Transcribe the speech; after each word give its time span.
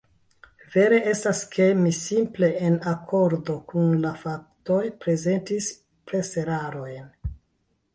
Vere 0.75 0.97
estas, 1.11 1.41
ke 1.57 1.67
mi 1.81 1.91
simple 1.99 2.49
en 2.69 2.79
akordo 2.93 3.59
kun 3.75 3.95
la 4.07 4.17
faktoj 4.25 4.83
prezentis 5.07 5.73
preserarojn. 6.11 7.35